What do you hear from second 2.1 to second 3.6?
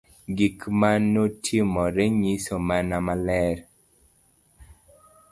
nyiso mano maler